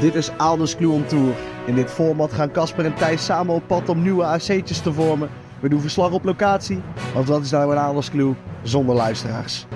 [0.00, 1.34] Dit is Alders Clue on Tour.
[1.66, 5.28] In dit format gaan Casper en Thijs samen op pad om nieuwe AC'tjes te vormen.
[5.60, 6.80] We doen verslag op locatie,
[7.14, 9.66] want wat is nou een Alders Clue zonder luisteraars?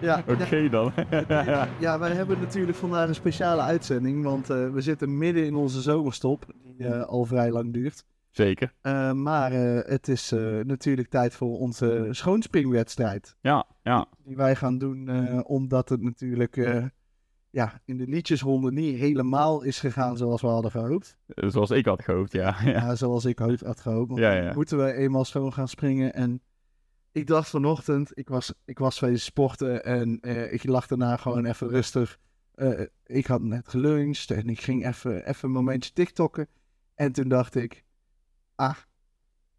[0.00, 0.92] Ja, Oké dan.
[1.78, 5.80] ja, wij hebben natuurlijk vandaag een speciale uitzending, want eh, we zitten midden in onze
[5.80, 8.04] zomerstop, die eh, al vrij lang duurt.
[8.36, 8.72] Zeker.
[8.80, 13.36] Eh, maar eh, het is eh, natuurlijk tijd voor onze schoonspringwedstrijd.
[13.40, 14.06] Ja, ja.
[14.24, 16.56] Die wij gaan doen, omdat het natuurlijk
[17.50, 21.16] ja, in de liedjesronde niet helemaal is gegaan zoals we hadden gehoopt.
[21.26, 22.56] Eh, Zoals ik had gehoopt, ja.
[22.64, 22.70] ja.
[22.70, 24.18] Ja, zoals ik had gehoopt.
[24.18, 24.52] Ja, ja.
[24.54, 26.14] moeten we eenmaal schoon gaan springen.
[26.14, 26.42] En
[27.12, 30.20] ik dacht vanochtend, ik was, ik was wezen sporten en
[30.52, 32.18] ik lag daarna gewoon even rustig.
[33.04, 36.48] Ik had net geluncht en ik ging even, even een momentje tiktokken.
[36.94, 37.84] En toen dacht ik,
[38.56, 38.76] ah,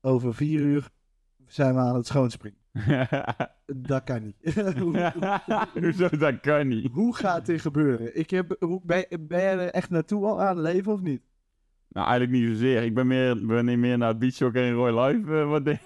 [0.01, 0.89] over vier uur
[1.45, 2.59] zijn we aan het schoonspringen.
[3.65, 4.53] Dat kan niet.
[4.79, 5.13] hoe,
[5.81, 6.91] Hoezo, dat kan niet.
[6.91, 8.17] hoe gaat dit gebeuren?
[8.17, 11.21] Ik heb, hoe, ben, ben je er echt naartoe al aan het leven of niet?
[11.87, 12.83] Nou, eigenlijk niet zozeer.
[12.83, 15.79] Ik ben meer, ben meer naar het beachsoccer en Roy Live eh, wat deze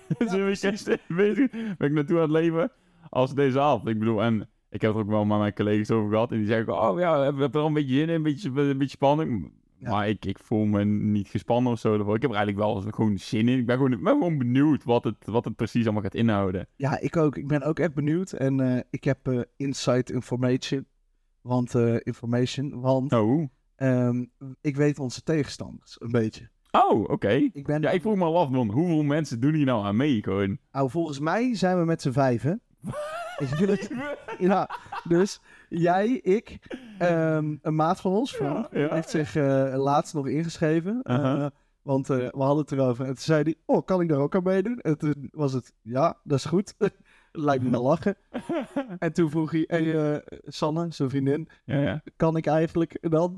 [0.44, 1.52] weekend bezig.
[1.52, 2.72] Ben ik naartoe aan het leven
[3.10, 3.88] als deze avond.
[3.88, 6.32] Ik bedoel, en ik heb er ook wel met mijn collega's over gehad.
[6.32, 8.50] En die zeggen, oh ja, we hebben er al een beetje zin in, een beetje,
[8.50, 9.52] een beetje spanning.
[9.82, 9.90] Ja.
[9.90, 11.98] Maar ik, ik voel me niet gespannen of zo.
[11.98, 12.16] ervoor.
[12.16, 13.60] Ik heb er eigenlijk wel gewoon zin in.
[13.60, 16.68] Ik ben gewoon, ben gewoon benieuwd wat het, wat het precies allemaal gaat inhouden.
[16.76, 17.38] Ja, ik ook.
[17.38, 18.32] Ik ben ook echt benieuwd.
[18.32, 20.86] En eh, ik heb eh inside information.
[21.42, 24.26] Want, eh, information, want Oh, ehm,
[24.62, 26.50] ik weet onze tegenstanders een beetje.
[26.72, 27.50] oh oké.
[27.54, 28.72] Ik ben, Ja, ik vroeg me al af, man.
[28.72, 30.24] Hoeveel mensen doen hier nou aan mee?
[30.24, 30.58] Gewoon.
[30.72, 32.62] nou, volgens mij zijn we met z'n vijven.
[33.36, 33.92] Het-
[34.40, 34.70] ja,
[35.04, 36.60] dus jij, ik,
[36.98, 38.94] ehm, een maat van ons, Frank, Ja, ja.
[38.94, 41.00] heeft zich eh, laatst nog ingeschreven.
[41.04, 41.44] Uh-huh.
[41.44, 41.50] Eh,
[41.82, 43.02] want eh, we hadden het erover.
[43.06, 44.80] En toen zei hij, oh, kan ik daar ook aan meedoen?
[44.80, 46.76] En toen was het, ja, dat is goed.
[47.32, 48.16] Lijkt me wel lachen.
[49.00, 52.02] En toen vroeg hij, hey, Sanne, zijn vriendin, Ja, ja.
[52.16, 52.94] kan ik eigenlijk?
[52.94, 53.36] En dan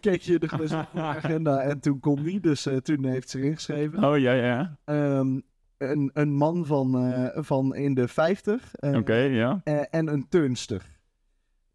[0.00, 2.40] keek je de agenda en toen kon die.
[2.40, 4.04] Dus toen heeft ze ingeschreven.
[4.04, 4.76] Oh, ja, ja.
[4.84, 5.40] Ehm,
[5.78, 9.60] een, een man van, eh, van in de 50 eh, ja.
[9.64, 10.96] eh, en een turnster.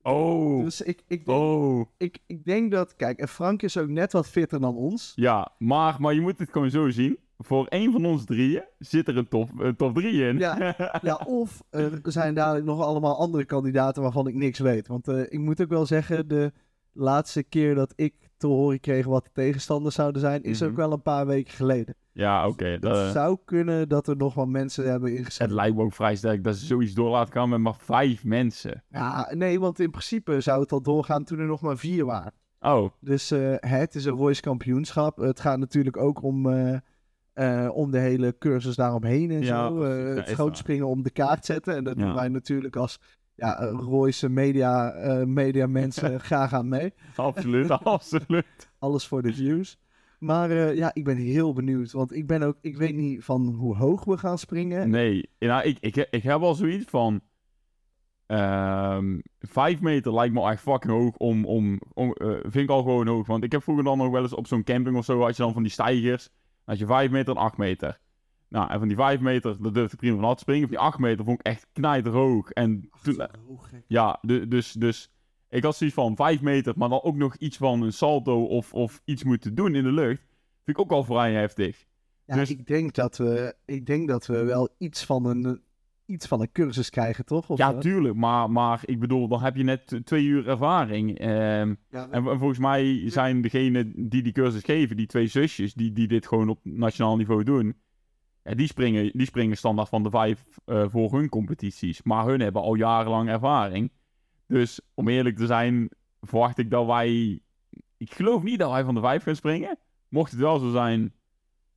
[0.02, 0.64] Oh.
[0.64, 1.86] Dus ik, ik, denk, Oh.
[1.97, 5.12] ik, ik denk dat, kijk, en Frank is ook net wat fitter dan ons.
[5.16, 7.18] Ja, maar, maar je moet het gewoon zo zien.
[7.38, 10.38] Voor één van ons drieën zit er een top, een top drie in.
[10.38, 10.75] Ja.
[11.02, 14.88] Ja, of er zijn dadelijk nog allemaal andere kandidaten waarvan ik niks weet.
[14.88, 16.52] Want ik moet ook wel zeggen, de
[16.91, 20.69] laatste keer dat ik te horen kreeg wat de tegenstanders zouden zijn, is Mhm.
[20.69, 21.95] ook wel een paar weken geleden.
[22.11, 22.65] Ja, oké.
[22.65, 25.53] Het dat- zou kunnen dat er nog wat mensen hebben Het ingeschreven.
[25.55, 28.83] lijkt me ook vrij sterk dat ze zoiets door laten gaan met maar vijf mensen.
[28.89, 32.33] Ja, nee, want in principe zou het al doorgaan toen er nog maar vier waren.
[32.59, 35.17] Oh, Dus eh, het is een Royce kampioenschap.
[35.17, 36.75] Het gaat natuurlijk ook om, eh,
[37.33, 39.81] eh, om de hele cursus daaromheen en Ja, zo.
[39.83, 41.75] Eh, Ja, het is schoonspringen om de kaart zetten.
[41.75, 42.05] En dat Ja.
[42.05, 42.99] doen wij natuurlijk als
[43.35, 46.94] ja, eh, Royce media, eh, media mensen graag aan mee.
[47.16, 48.71] absoluut, absoluut.
[48.79, 49.77] Alles voor de views.
[50.19, 51.91] Maar eh, ja, ik ben heel benieuwd.
[51.91, 54.89] Want ik ben ook, ik weet niet van hoe hoog we gaan springen.
[54.89, 57.22] Nee, nou, ik, ik, ik heb al zoiets van...
[58.25, 61.45] ehm vijf meter lijkt me echt fucking hoog om...
[61.45, 63.27] om, om vind ik al gewoon hoog.
[63.27, 65.22] Want ik heb vroeger dan nog wel eens op zo'n camping of zo...
[65.22, 66.23] had je dan van die stijgers.
[66.23, 67.99] Dan had je vijf meter en acht meter.
[68.53, 70.62] Nou, en van die vijf meter, daar durfde ik prima van af te springen.
[70.68, 72.50] Van die acht meter vond ik echt knijterhoog.
[72.50, 73.69] En toen, Hoog.
[73.88, 75.12] Ja, du- dus, dus
[75.50, 78.74] ik had zoiets van 5 meter, maar dan ook nog iets van een salto of,
[78.74, 80.22] of iets moeten doen in de lucht.
[80.64, 81.86] Vind ik ook al vrij heftig.
[82.25, 85.62] Ja, Dus- ik, denk dat we, ik denk dat we wel iets van een,
[86.06, 87.50] iets van een cursus krijgen, toch?
[87.50, 91.20] Of Ja, tuurlijk, maar, maar ik bedoel, dan heb je net twee uur ervaring.
[91.20, 95.91] Ehm, Ja, en volgens mij zijn degenen die die cursus geven, die twee zusjes, die,
[95.91, 97.75] die dit gewoon op nationaal niveau doen,
[98.43, 102.03] ja, die, springen, die springen standaard van de vijf eh, voor hun competities.
[102.03, 103.91] Maar hun hebben al jarenlang ervaring.
[104.47, 105.89] Dus om eerlijk te zijn,
[106.21, 107.39] verwacht ik dat wij.
[107.97, 109.77] Ik geloof niet dat wij van de vijf gaan springen.
[110.09, 110.99] Mocht het wel zo zijn,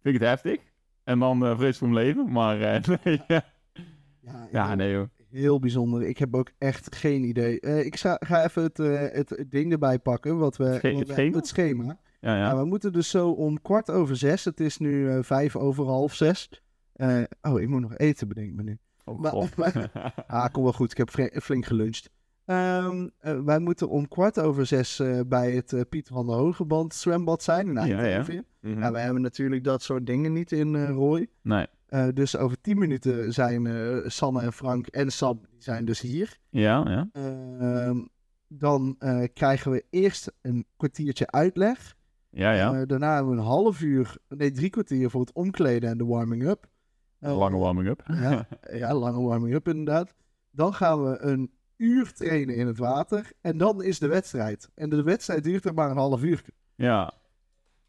[0.02, 0.60] vind ik het heftig.
[1.04, 2.32] En dan eh vrees voor mijn leven.
[2.32, 3.44] Maar eh, nee, ja.
[4.52, 5.08] ja, nee joh.
[5.30, 6.02] Heel bijzonder.
[6.02, 7.60] Ik heb ook echt geen idee.
[7.60, 10.38] Eh, ik ga, ga even het, eh, het, ding erbij pakken.
[10.38, 11.36] Wat we, sche- wat het we- schema?
[11.36, 11.98] het schema.
[12.20, 12.46] Ja, ja.
[12.46, 14.44] Nou, we moeten dus zo om kwart over zes.
[14.44, 16.62] Het is nu eh, vijf over half zes.
[16.92, 18.78] Eh, oh, ik moet nog eten, bedenk me nu.
[19.04, 19.20] Oh,
[19.56, 20.14] maar-.
[20.26, 20.90] Ah, kom wel goed.
[20.90, 21.10] Ik heb
[21.42, 22.10] flink geluncht.
[22.44, 27.42] Ehm, eh, wij moeten om kwart over zes bij het Pieter van der Hogeband zwembad
[27.42, 28.24] zijn in Ja, ja.
[28.60, 28.80] Mhm.
[28.80, 31.26] Ja, we hebben natuurlijk dat soort dingen niet in Rooi.
[31.42, 31.66] Nee.
[32.12, 36.38] Dus over tien minuten zijn eh, Sanne en Frank en Sam die zijn dus hier.
[36.50, 37.08] Ja, ja.
[37.12, 38.04] Ehm,
[38.48, 38.96] dan
[39.32, 41.96] krijgen we eerst een kwartiertje uitleg.
[42.36, 42.74] Ja, ja.
[42.74, 46.04] Eh, daarna hebben we een half uur, nee drie kwartier voor het omkleden en de
[46.04, 46.66] warming-up.
[47.18, 48.02] Eh, Lange warming-up.
[48.06, 48.48] Ja,
[48.82, 50.14] ja, lange warming-up inderdaad.
[50.50, 53.32] Dan gaan we een uur trainen in het water.
[53.40, 54.70] En dan is de wedstrijd.
[54.74, 56.44] En de wedstrijd duurt er maar een half uur.
[56.74, 57.12] Ja.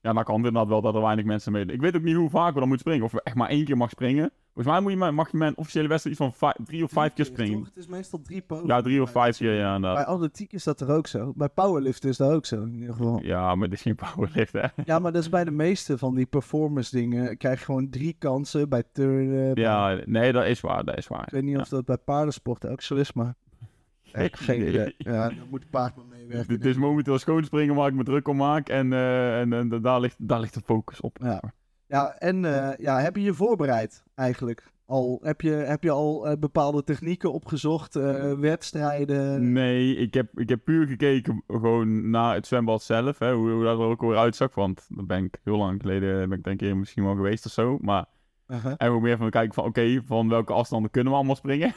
[0.02, 1.66] Ja, dan kan het inderdaad wel dat er weinig mensen mee.
[1.66, 3.06] Ik weet ook niet hoe vaak we dan moeten springen.
[3.06, 4.32] Of we echt maar één keer mag springen.
[4.58, 7.26] Volgens mij moet je, mag je mijn officiële wedstrijd iets van drie of vijf keer
[7.26, 7.64] springen.
[7.64, 8.76] Het is meestal drie pogingen.
[8.76, 10.06] Ja, drie of vijf keer, ja, Bij inderdaad.
[10.06, 11.34] atletiek is dat er ook zo.
[11.36, 13.20] Bij powerlift is dat ook zo in ieder geval.
[13.24, 14.66] Ja, maar dit is geen powerlift, hè.
[14.86, 17.38] Ja, maar dat is bij de meeste van die performance dingen.
[17.38, 19.54] Krijg je gewoon drie kansen bij turnen.
[19.54, 21.24] bij- Ja, nee, dat is waar, dat is waar.
[21.24, 23.36] Ik weet niet of dat bij paardensport ook zo is, maar...
[24.08, 24.96] Ik heb geen idee.
[24.98, 26.48] Ja, dan moet het paard maar meewerken.
[26.48, 28.70] Dit is momenteel schoonspringen waar ik me druk om maak.
[28.70, 31.18] En, eh, en, en daar, ligt, daar ligt de focus op.
[31.22, 31.42] Ja.
[31.88, 34.72] Ja, en eh, ja, heb je je voorbereid eigenlijk?
[34.86, 39.52] Al, heb, je, heb je al eh, bepaalde technieken opgezocht, eh, wedstrijden?
[39.52, 43.20] Nee, ik heb, ik heb puur gekeken gewoon naar het zwembad zelf.
[43.20, 44.56] Hè, hoe, hoe dat er ook weer uitzag.
[44.56, 47.52] Want daar ben ik heel lang geleden, ben ik denk ik misschien wel geweest of
[47.52, 47.78] zo.
[47.82, 48.06] Maar
[48.48, 48.74] Uh-huh.
[48.78, 51.74] en ook meer van kijken van oké, van welke afstanden kunnen we allemaal springen.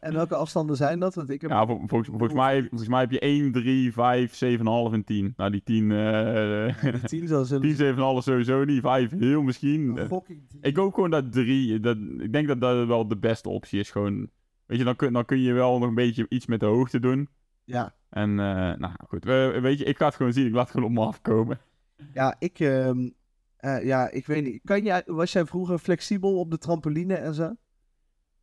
[0.00, 1.14] En welke afstanden zijn dat?
[1.14, 1.50] Want ik heb...
[1.50, 4.58] ja, vol- volgens, volgens, mij, volgens mij heb je 1, 3, 5, 7,5
[4.92, 5.32] en 10.
[5.36, 7.76] Nou, die 10, eh Die tien zal zullen...
[7.76, 8.80] 10, 7,5 sowieso niet.
[8.80, 9.98] 5 heel misschien.
[10.60, 13.90] Ik hoop gewoon dat 3, dat, ik denk dat dat wel de beste optie is.
[13.90, 14.30] Gewoon,
[14.66, 17.00] weet je, dan kun, dan kun je wel nog een beetje iets met de hoogte
[17.00, 17.28] doen.
[17.64, 18.36] Ja, En, eh,
[18.78, 20.46] nou goed, we- weet je, ik ga het gewoon zien.
[20.46, 21.58] Ik laat het gewoon op me afkomen.
[22.14, 22.58] ja, ik...
[23.58, 24.60] eh, ja, ik weet niet.
[24.64, 27.54] Kan jij, was jij vroeger flexibel op de trampoline en zo?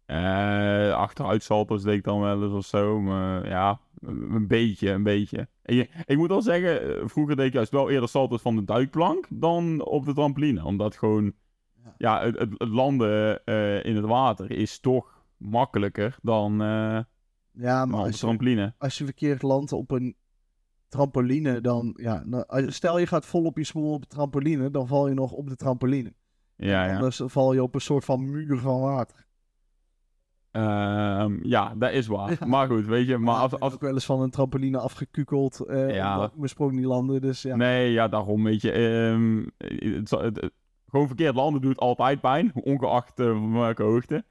[0.06, 3.02] Eh achteruitsalters deed ik dan wel eens of zo.
[3.02, 5.48] Maar ja, een beetje, een beetje.
[5.64, 8.64] Ik, ik moet wel zeggen, eh, vroeger deed ik juist wel eerder salto's van de
[8.64, 10.66] duikplank dan op de trampoline.
[10.66, 11.34] Omdat gewoon,
[11.84, 11.94] Ja.
[11.98, 13.44] ja, het, landen
[13.84, 18.74] in het water is toch makkelijker dan Ja, maar op de je, trampoline.
[18.78, 20.16] als je verkeerd landt op een
[20.88, 21.94] trampoline, dan...
[22.02, 25.14] Ja, als- stel je gaat vol op je smoel op de trampoline, dan val je
[25.14, 26.14] nog op de trampoline.
[26.56, 26.94] Ja, ja.
[26.96, 29.26] Anders val je op een soort van muur van water.
[30.52, 32.38] Ehm, ja, dat is waar.
[32.48, 35.60] Maar goed, weet je, maar als, ik als, ook wel eens van een trampoline afgekukeld.
[35.60, 36.14] eh Ja.
[36.16, 37.56] omdat ik mijn sprong niet landen, dus ja.
[37.56, 38.72] Nee, ja, daarom, weet je.
[38.72, 39.46] ehm,
[39.96, 40.52] het, het- het-
[40.90, 44.24] gewoon verkeerd landen doet altijd pijn, ongeacht van welke hoogte.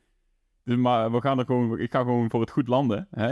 [0.65, 3.09] Dus maar we gaan er gewoon, ik ga gewoon voor het goed landen.
[3.11, 3.27] Hè?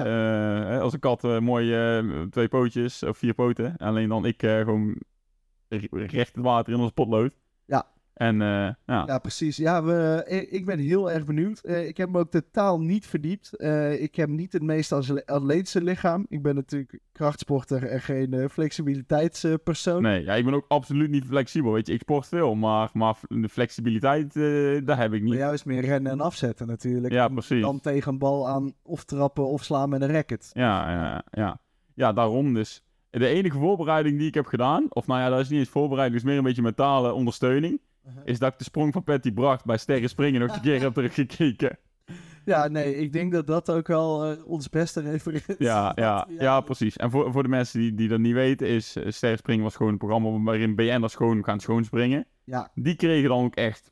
[0.75, 3.76] Eh, als een kat eh, mooi eh, twee pootjes of vier poten.
[3.76, 4.96] Alleen dan ik eh, gewoon
[5.69, 7.38] re- recht het water in als potlood.
[7.64, 7.87] Ja.
[8.14, 8.48] En eh,
[8.86, 9.04] ja.
[9.06, 9.56] Ja, precies.
[9.56, 11.58] Ja, we, ik ik ben heel erg benieuwd.
[11.58, 13.56] Eh, ik heb me ook totaal niet verdiept.
[13.56, 16.26] Eh, ik heb niet het meest atle- atletische lichaam.
[16.28, 20.02] Ik ben natuurlijk krachtsporter en geen eh, flexibiliteitspersoon.
[20.02, 21.72] Nee, ja, ik ben ook absoluut niet flexibel.
[21.72, 24.42] Weet je, ik sport veel, maar, maar de flexibiliteit, eh
[24.86, 25.38] daar heb ik Bij niet.
[25.38, 27.12] jou is meer rennen en afzetten natuurlijk.
[27.12, 27.60] Ja, precies.
[27.62, 30.50] Dan tegen een bal aan of trappen of slaan met een racket.
[30.52, 31.60] Ja, ja, ja.
[31.94, 32.82] Ja, daarom dus.
[33.10, 36.12] De enige voorbereiding die ik heb gedaan, of nou ja, dat is niet eens voorbereiding,
[36.14, 38.22] dat is meer een beetje mentale ondersteuning, Uh-huh.
[38.25, 40.94] is dat ik de sprong van Patty Bracht bij Sterren Springen nog een keer heb
[40.94, 41.78] teruggekeken.
[42.44, 46.60] Ja, nee, ik denk dat dat ook wel eh, ons beste referentie Ja, ja, ja,
[46.60, 46.96] precies.
[46.96, 49.76] En voor, voor de mensen die, die dat niet weten, is uh, Sterren Springen was
[49.76, 52.26] gewoon een programma waarin BN'ers gewoon gaan schoonspringen.
[52.44, 53.91] Ja, Die kregen dan ook echt,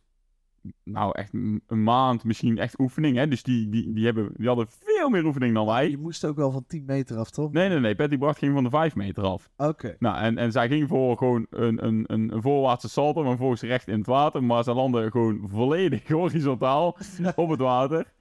[0.85, 3.29] nou echt een maand misschien echt oefening, hè.
[3.29, 5.91] Dus die, die, die, hebben, die hadden veel meer oefening dan wij.
[5.91, 7.53] je moest ook wel van 10 meter af, toch?
[7.53, 7.95] Nee, nee, nee.
[7.95, 9.51] Patty Bracht ging van de 5 meter af.
[9.57, 9.97] Oké.
[9.99, 13.63] Nou, en, en zij ging voor gewoon een, een, een, een voorwaartse salto, maar volgens
[13.63, 14.45] recht in het water.
[14.45, 16.97] Maar ze landde gewoon volledig horizontaal
[17.37, 18.13] op het water.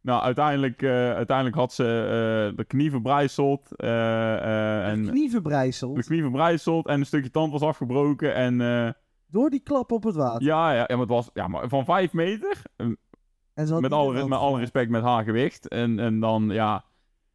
[0.00, 3.76] Nou, uiteindelijk, eh, uiteindelijk had ze eh, de knie verbrijzeld.
[3.76, 5.96] eh, en En knieverbrijzeld.
[5.96, 8.34] de knie verbrijzeld en een stukje tand was afgebroken.
[8.34, 8.56] En
[9.30, 10.42] Door die klap op het water.
[10.46, 12.62] ja, ja, ja, maar het was ja, maar van 5 meter.
[12.76, 12.86] eh,
[13.68, 15.68] had met, alle, met alle respect met haar gewicht.
[15.68, 16.84] En, en dan, ja,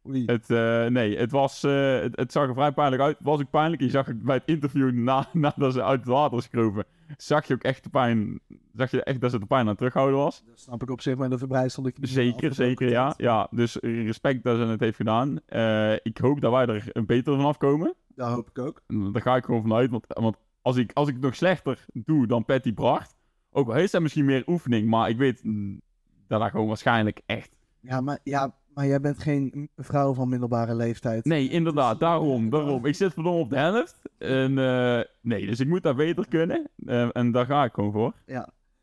[0.08, 0.24] Oei.
[0.26, 3.16] Het, eh, nee, het, was, eh, het, het zag er vrij pijnlijk uit.
[3.20, 3.82] Was ook pijnlijk.
[3.82, 6.84] Je zag het bij het interview na, nadat ze uit het water was gekropen.
[7.16, 8.40] Zag je ook echt de pijn.
[8.74, 10.42] Zag je echt dat ze de pijn aan het terughouden was.
[10.46, 11.92] Dat snap ik op zich, maar de verbrijzelde.
[12.00, 13.14] Zeker, zeker, ja.
[13.16, 13.48] ja.
[13.50, 15.40] Dus respect dat ze het heeft gedaan.
[15.46, 17.94] Eh, ik hoop dat wij er een beter van afkomen.
[18.14, 18.82] Dat hoop ik ook.
[19.12, 19.90] Daar ga ik gewoon vanuit.
[19.90, 23.16] Want, want als, ik, als ik het nog slechter doe dan Patty Bracht.
[23.50, 24.88] Ook al heeft zij misschien meer oefening.
[24.88, 25.80] Maar ik weet mm,
[26.26, 27.56] dat dat gewoon waarschijnlijk echt.
[27.80, 31.24] Ja, maar, ja, maar jij bent geen vrouw van middelbare leeftijd.
[31.24, 32.00] Nee, inderdaad.
[32.00, 32.86] Daarom, daarom.
[32.86, 34.00] Ik zit verdomme op de helft.
[34.18, 36.70] En eh, nee, dus ik moet daar beter kunnen.
[36.86, 38.12] Eh, en daar ga ik gewoon voor.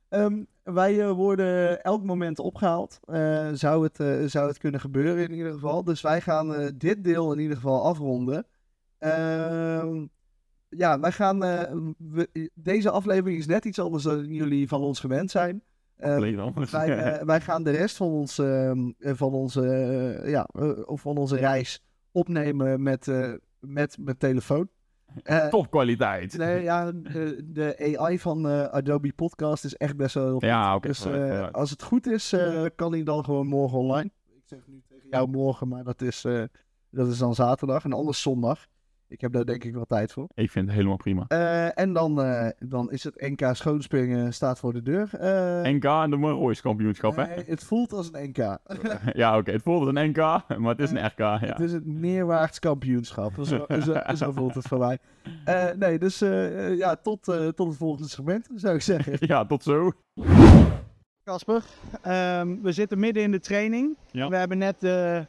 [0.09, 2.99] Ehm, wij eh, worden elk moment opgehaald.
[3.05, 5.83] Eh, zou, het, zou het kunnen gebeuren in ieder geval.
[5.83, 8.45] Dus wij gaan dit deel in ieder geval afronden.
[8.97, 10.05] Ehm,
[10.77, 11.43] ja, wij gaan.
[11.43, 15.63] eh, we- deze aflevering is net iets anders dan jullie van ons gewend zijn.
[16.39, 16.71] Anders.
[16.71, 19.61] wij, eh, wij gaan de rest van, ons, ehm, eh, van, onze,
[20.25, 20.47] ja,
[20.85, 23.07] of van onze reis opnemen met,
[23.59, 24.69] met mijn telefoon.
[25.49, 26.37] Topkwaliteit.
[26.37, 30.43] Nee, ja, de, de AI van Adobe Podcast is echt best wel heel goed.
[30.43, 30.87] Ja, oké.
[30.87, 31.05] Dus
[31.51, 32.35] als het goed is,
[32.75, 34.11] kan hij dan gewoon morgen online.
[34.35, 36.21] Ik zeg nu tegen jou morgen, maar dat is,
[36.89, 38.67] dat is dan zaterdag en anders zondag.
[39.11, 40.27] Ik heb daar denk ik wel tijd voor.
[40.33, 41.25] Ik vind het helemaal prima.
[41.27, 45.09] Eh, en dan, eh, dan is het NK schoonspringen staat voor de deur.
[45.13, 47.25] Eh, NK en de Royce kampioenschap, hè?
[47.25, 48.57] nee, het voelt als een NK.
[49.13, 49.51] Ja, oké.
[49.51, 50.17] Het voelt als een NK,
[50.57, 51.39] maar het is een RK, ja.
[51.39, 53.33] Het is het neerwaarts kampioenschap.
[53.41, 54.97] Zo, zo, zo voelt het voor mij.
[55.45, 56.19] Eh, nee, dus
[56.77, 59.17] ja, tot, eh, tot het volgende segment, zou ik zeggen.
[59.31, 59.91] Ja, tot zo.
[61.23, 61.63] Kasper,
[62.01, 63.97] ehm, we zitten midden in de training.
[64.11, 64.29] Ja.
[64.29, 65.25] We hebben net de,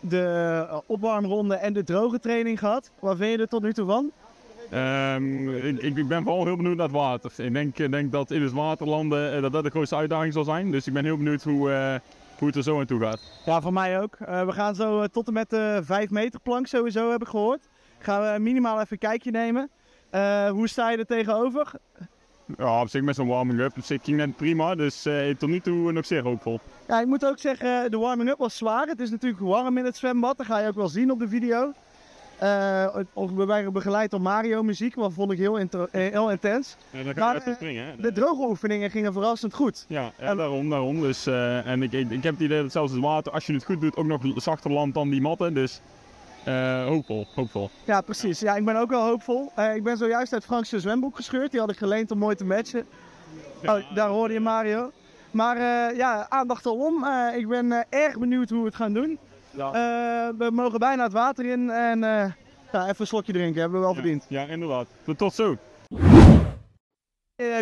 [0.00, 2.90] de eh, opwarmronde en de droge training gehad.
[2.98, 4.10] Wat vind je er tot nu toe van?
[4.70, 7.32] Ehm, ik, ik, ben vooral heel benieuwd naar het water.
[7.36, 10.44] Ik denk, denk dat in het water landen eh, dat dat de grootste uitdaging zal
[10.44, 10.70] zijn.
[10.70, 11.94] Dus ik ben heel benieuwd hoe, eh,
[12.38, 13.20] hoe het er zo aan toe gaat.
[13.44, 14.16] Ja, voor mij ook.
[14.18, 17.68] We gaan zo tot en met de 5 meter plank sowieso, heb ik gehoord.
[17.98, 19.70] Gaan we minimaal even een kijkje nemen.
[20.50, 21.72] Hoe sta je er tegenover?
[22.58, 23.76] Ja, op zich met zo'n warming-up.
[23.76, 25.06] Op zich ging net prima, dus
[25.38, 26.60] tot nu toe nog zeer hoopvol.
[26.88, 28.86] Ja, ik moet ook zeggen, de warming-up was zwaar.
[28.86, 30.36] Het is natuurlijk warm in het zwembad.
[30.36, 31.72] Dat ga je ook wel zien op de video.
[33.12, 36.76] Of we werden begeleid door Mario muziek, wat vond ik heel, intens.
[36.90, 37.96] Ja, dan Maar, je even springen, hè?
[37.96, 39.84] De droge oefeningen gingen verrassend goed.
[39.88, 41.00] Ja, ja daarom, daarom.
[41.00, 43.52] Dus, eh, en ik, ik, ik heb het idee dat zelfs het water, als je
[43.52, 45.54] het goed doet, ook nog zachter landt dan die matten.
[45.54, 45.80] Dus
[46.44, 47.70] eh, hoopvol, hoopvol.
[47.84, 48.40] Ja, precies.
[48.40, 49.52] Ja, ik ben ook wel hoopvol.
[49.74, 51.50] Ik ben zojuist uit Frank's zwembroek gescheurd.
[51.50, 52.86] Die had ik geleend om mooi te matchen.
[53.64, 54.92] Oh, daar hoorde je Mario.
[55.30, 57.04] Maar eh, ja, aandacht alom.
[57.04, 59.18] Eh ik ben eh, erg benieuwd hoe we het gaan doen.
[59.50, 59.70] Ja.
[60.38, 61.98] We mogen bijna het water in en
[62.72, 63.60] ja, even een slokje drinken.
[63.60, 64.24] Hebben we wel verdiend.
[64.28, 64.86] Ja, inderdaad.
[65.04, 65.56] Tot- Tot zo.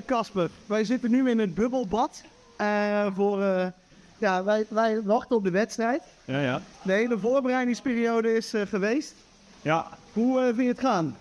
[0.06, 2.22] Casper, wij zitten nu in het bubbelbad.
[3.14, 3.40] Voor,
[4.18, 6.02] ja, wij, wij wachten op de wedstrijd.
[6.24, 6.60] Ja, ja.
[6.82, 9.14] De hele voorbereidingsperiode is geweest.
[9.62, 11.16] Ja, Hoe vind je het gaan?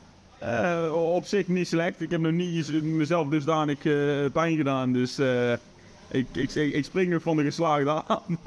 [0.92, 2.02] op zich niet slecht.
[2.02, 4.94] Ik heb nog niet mezelf dusdanig eh pijn gedaan.
[4.94, 5.20] Dus
[6.08, 8.38] ik, ik, ik, spring nog van de geslaagde aan.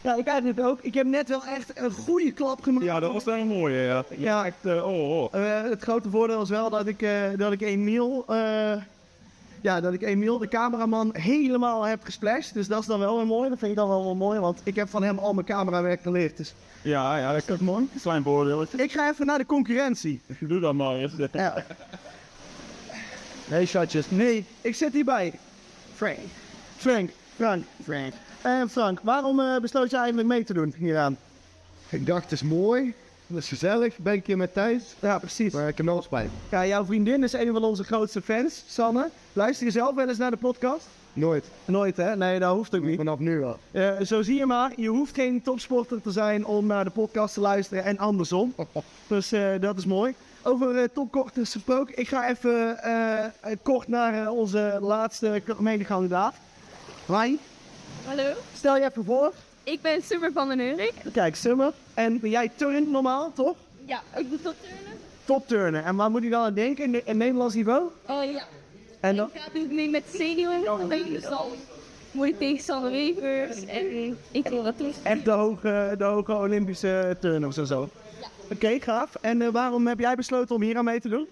[0.00, 0.78] Ja, ik eigenlijk ook.
[0.82, 2.84] Ik heb net wel echt een goede klap gemaakt.
[2.84, 3.76] ja, dat was wel een mooie.
[3.78, 4.44] Ja, Ja.
[4.44, 4.56] echt.
[4.62, 5.34] eh, oh, oh.
[5.34, 8.72] Eh, het grote voordeel is wel dat ik, eh, dat ik Emiel, eh,
[9.60, 12.54] ja, dat ik Emiel, de cameraman, helemaal heb gesplashed.
[12.54, 13.48] Dus dat is dan wel weer mooi.
[13.48, 16.02] Dat vind ik dan wel, wel mooi, want ik heb van hem al mijn camerawerk
[16.02, 16.36] geleerd.
[16.36, 17.88] Dus Ja, ja, dat is mooi.
[18.02, 18.62] klein voordeel.
[18.76, 20.20] Ik ga even naar de concurrentie.
[20.40, 21.14] Doe dat maar eerst.
[21.32, 21.64] Ja.
[23.48, 24.10] Nee, shotjes.
[24.10, 25.32] Nee, ik zit hierbij.
[25.94, 26.18] Frank.
[26.76, 27.10] Frank.
[27.36, 27.64] Frank.
[27.84, 28.12] Frank.
[28.42, 31.16] En Frank, waarom eh, besloot je eigenlijk mee te doen hieraan?
[31.88, 32.94] Ik dacht, het is mooi,
[33.26, 35.52] het is gezellig, ben ik hier met thuis, Ja, precies.
[35.52, 36.30] maar ik heb nog spijt.
[36.50, 39.08] Ja, jouw vriendin is een van onze grootste fans, Sanne.
[39.32, 40.86] Luister je zelf wel eens naar de podcast?
[41.12, 42.16] Nooit, Nooit, hè?
[42.16, 42.96] Nee, dat hoeft ook niet.
[42.96, 43.58] vanaf nu wel.
[43.70, 47.34] Eh, zo zie je maar, je hoeft geen topsporter te zijn om naar de podcast
[47.34, 48.54] te luisteren en andersom.
[49.06, 50.14] Dus eh, dat is mooi.
[50.42, 53.30] Over uh, topkorters gesproken, ik ga even eh, eh,
[53.62, 56.34] kort naar eh, onze laatste medekandidaat.
[57.06, 57.36] Hi,
[58.06, 59.32] Hallo, stel je even voor.
[59.64, 60.92] ik ben Summer van den Heurik.
[61.12, 61.72] Kijk, Summer.
[61.94, 63.56] En jij turnt normaal, toch?
[63.84, 64.98] Ja, ik doe tot turnen.
[65.24, 65.84] Topturnen.
[65.84, 67.88] En waar moet je dan aan denken in, in Nederlands niveau?
[68.08, 68.42] Oh ja,
[69.00, 69.28] En dan?
[69.32, 70.88] ik ga nu mee met senioren.
[70.88, 71.46] Dus dan
[72.10, 74.92] moet ik tegen Wevers en ik wil dat doen.
[75.02, 77.88] Echt de hoge, de hoge Olympische turners en zo.
[78.52, 79.14] Oké, gaaf.
[79.20, 81.26] En eh, waarom heb jij besloten om hier aan mee te doen?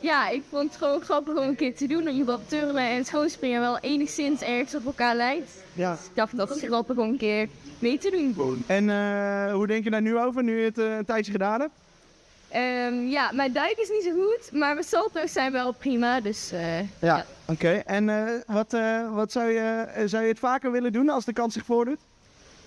[0.00, 2.08] Ja, ik vond het gewoon grappig om een keer te doen.
[2.08, 5.50] Omdat turnen en schoonspringen wel enigszins ergens op elkaar lijkt.
[5.72, 5.90] Ja.
[5.94, 8.64] Dus ik dacht dat is grappig om een keer mee te doen.
[8.66, 11.60] En eh, hoe denk je daar nu over, nu je het eh, een tijdje gedaan
[11.60, 11.72] hebt?
[12.48, 16.20] Ehm, ja, mijn duik is niet zo goed, maar mijn salto's zijn wel prima.
[16.20, 17.24] Dus eh, Ja.
[17.46, 18.06] Oké, en
[18.46, 18.76] wat,
[19.12, 21.98] wat zou, je, zou je het vaker willen doen als de kans zich voordoet?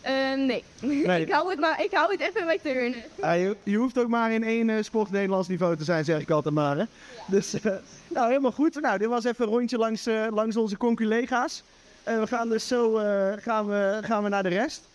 [0.04, 0.64] Ehm, nee.
[1.06, 1.22] Nee.
[1.22, 3.04] ik, hou het maar, ik hou het even bij turnen.
[3.20, 6.22] Ah, je, je hoeft ook maar in één eh, sport Nederlands niveau te zijn, zeg
[6.22, 6.78] ik altijd maar.
[6.78, 6.84] Hè?
[7.28, 7.72] Dus, eh,
[8.08, 8.82] nou, helemaal goed.
[8.82, 11.64] Nou, dit was even een rondje langs, eh, langs onze conculega's.
[12.04, 14.88] We gaan dus zo eh, gaan we, gaan we naar de rest.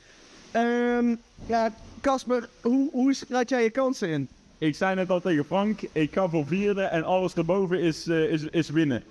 [0.51, 1.15] Ehm,
[1.47, 4.29] ja, Casper, hoe, hoe schat jij je kansen in?
[4.59, 8.33] Ik zei net al tegen Frank, ik ga voor vierde en alles erboven is, eh,
[8.33, 9.03] is, is winnen.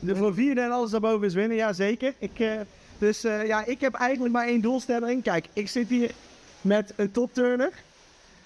[0.00, 2.14] De voor vierde en alles daarboven is winnen, ja zeker.
[2.18, 2.50] Ik, eh,
[2.98, 5.22] dus eh, ja, ik heb eigenlijk maar één doelstelling.
[5.22, 6.10] Kijk, ik zit hier
[6.60, 7.72] met een topturner,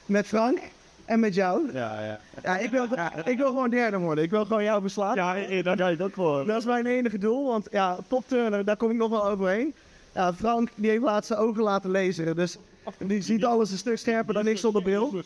[0.07, 0.59] met Frank
[1.05, 1.73] en met jou.
[1.73, 2.21] Ja, ja.
[2.43, 2.87] Ja, ik wil,
[3.25, 4.25] ik wil gewoon derde worden.
[4.25, 5.15] Ik wil gewoon jou verslaan.
[5.15, 6.47] Ja, daar ga je dat voor.
[6.47, 9.75] Dat is mijn enige doel, want ja, topturner, daar kom ik nog wel overheen.
[10.15, 12.59] Ja, Frank, die heeft laatst zijn ogen laten lezen, dus
[12.99, 15.23] die ziet alles een stuk scherper dan ik zonder bril.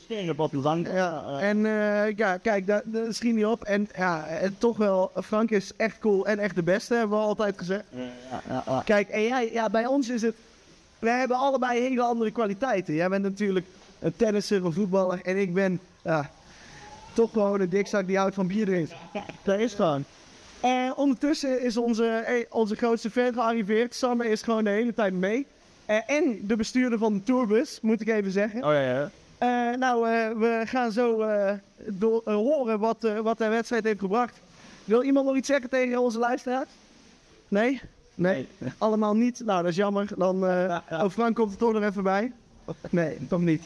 [0.92, 3.64] Ja, en eh, ja, kijk, daar, daar schiet niet op.
[3.64, 7.24] En ja, en toch wel, Frank is echt cool en echt de beste, hebben we
[7.24, 7.84] altijd gezegd.
[8.84, 10.34] Kijk, en jij, ja, bij ons is het,
[10.98, 12.94] wij hebben allebei hele andere kwaliteiten.
[12.94, 13.66] Jij bent natuurlijk
[13.98, 16.30] een tennisser, een voetballer en ik ben, ja,
[17.12, 18.92] toch gewoon een dikzak die houdt van bier drinkt.
[19.42, 20.04] Dat is gewoon.
[20.60, 23.94] En ondertussen is onze, eh, onze grootste fan gearriveerd.
[23.94, 25.46] Sander is gewoon de hele tijd mee.
[25.86, 28.64] Eh, en de bestuurder van de tourbus, moet ik even zeggen.
[28.64, 29.10] Oh ja, ja.
[29.38, 31.24] Eh, nou, eh, we gaan zo
[31.86, 34.40] door, horen wat, wat de wedstrijd heeft gebracht.
[34.84, 36.68] Wil iemand nog iets zeggen tegen onze luisteraars?
[37.48, 37.80] Nee?
[38.14, 38.48] Nee?
[38.78, 39.42] Allemaal niet?
[39.44, 40.08] Nou, dat is jammer.
[40.16, 42.32] Dan, eh oh, Frank komt er toch nog even bij.
[42.90, 43.62] Nee, toch niet.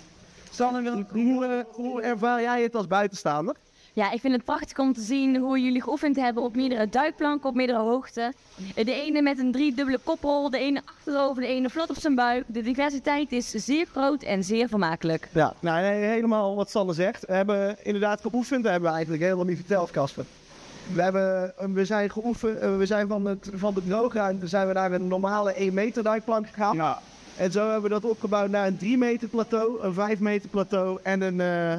[0.50, 3.56] Sanne, hoe, hoe ervaar jij het als buitenstaander?
[3.98, 7.48] Ja, ik vind het prachtig om te zien hoe jullie geoefend hebben op meerdere duikplanken,
[7.48, 8.34] op meerdere hoogten.
[8.74, 12.44] De ene met een driedubbele koppel, de ene achterover, de ene vlot op zijn buik.
[12.46, 15.28] De diversiteit is zeer groot en zeer vermakelijk.
[15.32, 17.26] Ja, nou, nee, helemaal wat Sanne zegt.
[17.26, 20.24] We hebben inderdaad geoefend, dat hebben we eigenlijk helemaal niet verteld, Casper.
[20.92, 24.66] We, hebben, eh, we zijn geoefend, eh, we zijn van, het, van de droogruimte zijn
[24.66, 26.76] we naar een normale 1 meter duikplank gegaan.
[26.76, 27.00] Ja.
[27.36, 30.98] En zo hebben we dat opgebouwd naar een 3 meter plateau, een 5 meter plateau
[31.02, 31.76] en een, eh,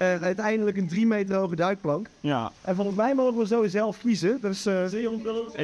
[0.00, 2.08] eh, uiteindelijk een 3 meter hoge duikplank.
[2.20, 4.38] Ja, En volgens mij mogen we zo zelf kiezen.
[4.40, 4.92] Dus eh,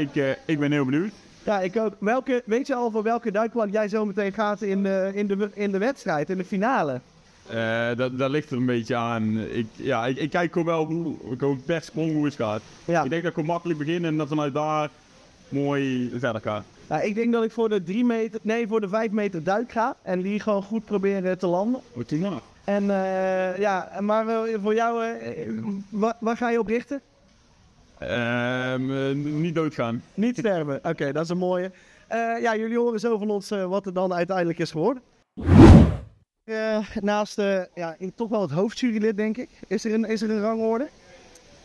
[0.00, 1.12] ik, eh, ik ben heel benieuwd.
[1.44, 1.92] ja, ik ook.
[1.98, 5.50] Welke, weet je al voor welke duikplank jij zo meteen gaat in de, in de,
[5.54, 7.00] in de wedstrijd, in de finale?
[7.46, 9.38] Eh, dat, dat ligt er een beetje aan.
[9.38, 12.62] Ik, ja, ik, ik kijk gewoon wel hoe, ik hoop per sprong hoe het gaat.
[12.84, 13.02] Ja.
[13.02, 14.90] Ik denk dat ik gewoon makkelijk begin en dat vanuit daar
[15.48, 16.64] mooi verder gaat.
[16.88, 19.72] Nou, ik denk dat ik voor de 3 meter, nee, voor de 5 meter duik
[19.72, 19.96] ga.
[20.02, 21.80] En die gewoon goed proberen te landen.
[21.92, 22.40] Wat is nou?
[22.66, 24.24] En eh, ja, maar
[24.62, 25.48] voor jou, eh,
[25.88, 27.00] wa- waar ga je op richten?
[27.98, 30.02] Ehm, eh, niet doodgaan.
[30.14, 30.80] Niet sterven.
[30.82, 31.70] Oké, dat is een mooie.
[32.06, 35.02] Eh, ja, jullie horen zo van ons wat er dan uiteindelijk is geworden.
[36.44, 39.48] Eh, naast eh, ja, ik- toch wel het hoofdjurylid, denk ik.
[39.66, 40.88] Is er een, is er een rangorde?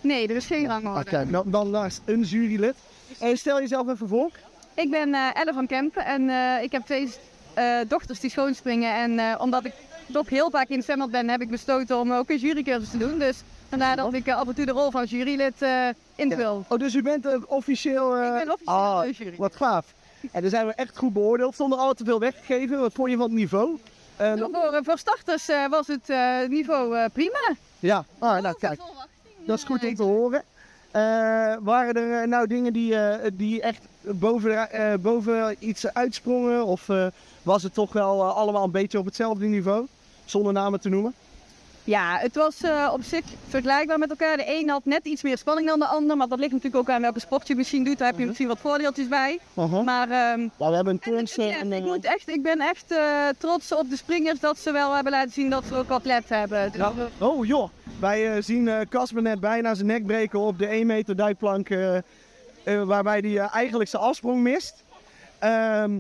[0.02, 1.00] Nee, er is geen rangorde.
[1.00, 2.76] Oké, dan, dan naast een jurylid.
[3.20, 4.30] En stel jezelf even voor.
[4.74, 7.10] Ik ben eh Elle van Kempen en eh, ik heb twee
[7.54, 8.96] eh, dochters die schoonspringen.
[8.96, 9.74] En eh, omdat ik
[10.12, 12.98] toch heel vaak in het zwembad ben, heb ik besloten om ook een jurycursus te
[12.98, 13.20] doen.
[13.20, 16.66] Dus vandaar dat ik eh, af en toe de rol van jurylid eh invul.
[16.68, 18.16] Oh, dus u bent eh, officieel...
[18.18, 19.34] eh, Ik ben officieel ah, jury.
[19.38, 19.94] Wat gaaf.
[20.32, 22.80] En dan zijn we echt goed beoordeeld, zonder al te veel weggegeven.
[22.80, 23.80] Wat vond je van het niveau?
[24.18, 26.08] Nou, voor, voor starters was het
[26.50, 27.56] niveau prima.
[27.80, 28.80] ja, ah, nou kijk,
[29.46, 30.44] dat is goed om te horen.
[31.64, 32.96] Waren er nou dingen die,
[33.34, 34.70] die echt boven,
[35.02, 36.66] boven iets uitsprongen?
[36.66, 36.88] Of
[37.44, 39.86] was het toch wel allemaal een beetje op hetzelfde niveau?
[40.26, 41.14] Zonder namen te noemen.
[41.84, 44.38] Ja, het was eh, op zich vergelijkbaar met elkaar.
[44.38, 46.18] De een had net iets meer spanning dan de ander.
[46.18, 47.98] Maar dat ligt natuurlijk ook aan welke sport je misschien doet.
[47.98, 49.40] Daar heb je misschien wat voordeeltjes bij.
[49.58, 49.84] Uh-huh.
[49.84, 52.44] Maar ehm, Nou, we hebben een En turns eh, ja, en ik, moet echt, ik
[52.44, 55.76] ben echt eh, trots op de springers dat ze wel hebben laten zien dat ze
[55.76, 56.72] ook wat lef hebben.
[56.72, 60.60] Dus, eh, Oh joh, wij eh, zien eh, Casper net bijna zijn nek breken op
[60.60, 62.04] de 1 meter duikplank eh, eh,
[62.84, 64.84] waarbij hij eh, eigenlijk zijn afsprong mist.
[65.40, 66.00] Ehm,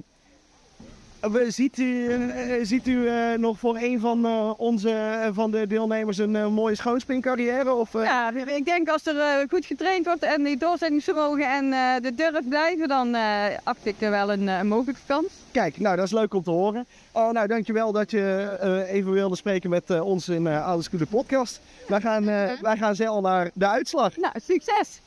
[1.47, 6.17] ziet u, eh, ziet u eh, nog voor een van eh, onze van de deelnemers
[6.17, 7.73] een mooie schoonspringcarrière?
[7.73, 11.69] Of, ja, ik denk als er goed getraind wordt en die doorzettingsvermogen en
[12.01, 13.15] de durf blijven, dan
[13.63, 15.27] acht ik er wel een, mogelijke kans.
[15.51, 16.85] Kijk, nou dat is leuk om te horen.
[17.11, 18.57] Oh, nou dankjewel dat je
[18.89, 21.61] even wilde spreken met ons in uh, Oude podcast.
[21.87, 22.25] Wij gaan,
[22.61, 24.17] wij gaan zelf naar de uitslag.
[24.17, 25.01] Nou, succes!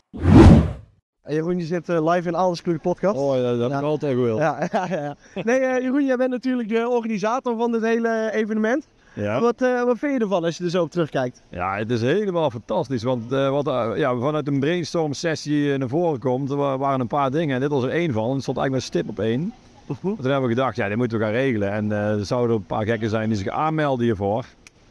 [1.24, 3.18] En Jeroen, je zit eh, live in Scooter podcast.
[3.18, 3.76] Oh, ja, dat Ja.
[3.78, 4.26] is altijd goed.
[4.46, 5.16] Ja, ja, ja.
[5.44, 8.86] Nee, eh, Jeroen, jij bent natuurlijk de organisator van dit hele evenement.
[9.12, 9.40] Ja.
[9.40, 11.42] Wat, eh, wat vind je ervan als je er zo op terugkijkt?
[11.48, 13.02] ja, het is helemaal fantastisch.
[13.02, 13.64] Want wat
[13.96, 17.54] ja, vanuit een brainstorm sessie naar voren komt, er wa- waren een paar dingen.
[17.54, 18.32] En dit was er één van.
[18.32, 19.52] Het stond eigenlijk met stip op één.
[20.00, 21.70] Toen hebben we gedacht, ja, dit moeten we gaan regelen.
[21.70, 24.44] En er zouden een paar gekken zijn die zich aanmelden hiervoor.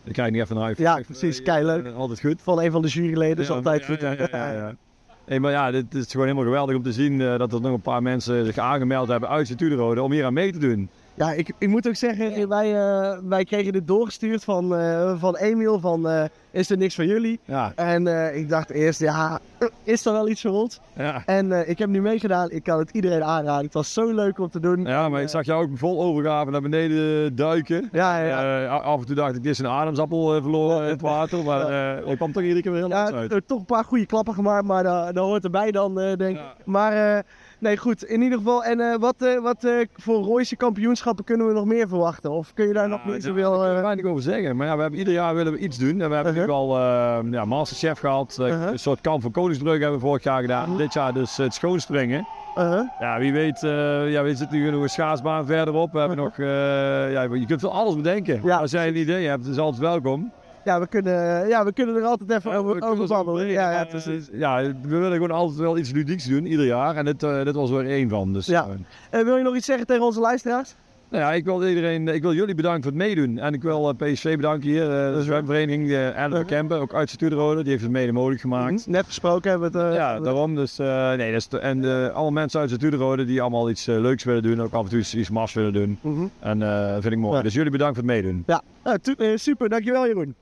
[0.03, 1.41] Ik krijg niet even naar Ja, precies.
[1.41, 1.93] Keileuk.
[1.95, 2.41] Altijd goed.
[2.41, 4.01] Van een van de juryleden is Ja, altijd ja, goed.
[4.01, 4.75] ja, ja,
[5.27, 7.73] Nee, maar ja, dit is gewoon helemaal geweldig om te zien eh, dat er nog
[7.73, 10.89] een paar mensen zich aangemeld hebben uit Sint-Tuderode om hier aan mee te doen.
[11.15, 15.35] Ja, ik, ik moet ook zeggen, wij, eh, wij kregen dit doorgestuurd van, eh, van
[15.35, 17.39] Emiel van eh, is er niks van jullie?
[17.45, 19.39] Ja, En ik dacht eerst, ja,
[19.83, 20.79] is er wel iets voor ons?
[20.95, 21.23] ja.
[21.25, 23.63] En ik heb nu meegedaan, ik kan het iedereen aanraden.
[23.65, 24.83] Het was zo leuk om te doen.
[24.85, 27.89] ja maar ik zag jou ook vol overgave naar beneden duiken.
[27.91, 31.43] Ja, ja, af en toe dacht ik, dit is een ademsappel verloren in het water.
[31.43, 33.47] Maar ik kwam toch iedere keer weer heel Ja, uit.
[33.47, 36.41] toch een paar goede klappen gemaakt, maar dat, hoort erbij dan, denk ik.
[36.65, 37.23] Maar
[37.63, 38.63] nee, goed, in ieder geval.
[38.63, 42.31] En eh, wat, eh, wat eh, voor Royse kampioenschappen kunnen we nog meer verwachten?
[42.31, 43.51] Of kun je daar nog niet daar zoveel...
[43.51, 44.55] kan ik weinig over zeggen.
[44.55, 46.01] Maar ja, we hebben ieder jaar willen we iets doen.
[46.01, 46.47] En we hebben Uh-huh.
[46.47, 48.37] natuurlijk al ja, Masterchef gehad.
[48.39, 48.71] Eh, Uh-huh.
[48.71, 50.77] Een soort kamp van Koningsbrug hebben we vorig jaar gedaan.
[50.77, 52.27] Dit jaar dus het schoonspringen.
[52.57, 52.89] uh-huh.
[52.99, 55.91] Ja, wie weet, ja, we zitten nu nog een schaatsbaan verderop.
[55.91, 58.39] We hebben nog, ja, je kunt wel alles bedenken.
[58.43, 58.57] Ja.
[58.57, 60.31] Als jij een idee hebt, is altijd welkom.
[60.65, 63.47] Ja, we kunnen, ja, we kunnen er altijd even Ja, over, over babbelen.
[63.47, 63.87] Ja, ja,
[64.31, 66.95] ja, we willen gewoon altijd wel iets ludieks doen, ieder jaar.
[66.95, 68.33] En dit, eh, dit was er één van.
[68.33, 68.67] Dus, Ja.
[69.09, 70.75] Eh, wil je nog iets zeggen tegen onze luisteraars?
[71.09, 73.37] Nou ja, ik wil iedereen, ik wil jullie bedanken voor het meedoen.
[73.37, 77.71] En ik wil PSV bedanken hier, de zwemvereniging, de Ellen Kempen, ook uit Stuurrode, die
[77.71, 78.87] heeft het mede mogelijk gemaakt.
[78.87, 79.93] Net gesproken hebben we het.
[79.95, 80.55] Ja, daarom.
[80.55, 84.61] Dus, nee, dat de- en alle mensen uit Stuurrode die allemaal iets leuks willen doen,
[84.61, 85.99] ook af en toe iets, iets mars willen doen.
[86.01, 86.25] Mhm.
[86.39, 87.37] En eh vind ik mooi.
[87.37, 87.41] Ja.
[87.43, 88.43] Dus jullie bedankt voor het meedoen.
[88.47, 88.97] Ja, nou,
[89.37, 90.35] super, dankjewel Jeroen.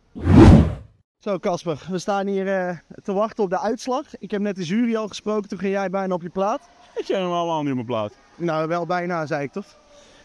[1.19, 4.03] Zo Casper, we staan hier eh, te wachten op de uitslag.
[4.19, 6.61] Ik heb net de jury al gesproken, toen ging jij bijna op je plaat.
[6.95, 8.13] Ik ken hem allemaal niet op mijn plaat.
[8.35, 9.65] Nou, wel bijna, zei ik toch?